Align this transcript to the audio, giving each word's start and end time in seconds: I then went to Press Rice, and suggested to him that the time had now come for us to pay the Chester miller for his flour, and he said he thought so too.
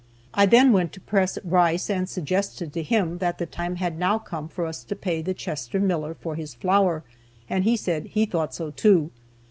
I 0.33 0.47
then 0.47 0.73
went 0.73 0.93
to 0.93 0.99
Press 0.99 1.37
Rice, 1.43 1.87
and 1.87 2.09
suggested 2.09 2.73
to 2.73 2.81
him 2.81 3.19
that 3.19 3.37
the 3.37 3.45
time 3.45 3.75
had 3.75 3.99
now 3.99 4.17
come 4.17 4.47
for 4.47 4.65
us 4.65 4.83
to 4.83 4.95
pay 4.95 5.21
the 5.21 5.35
Chester 5.35 5.79
miller 5.79 6.15
for 6.15 6.33
his 6.33 6.55
flour, 6.55 7.03
and 7.47 7.65
he 7.65 7.77
said 7.77 8.07
he 8.07 8.25
thought 8.25 8.55
so 8.55 8.71
too. 8.71 9.11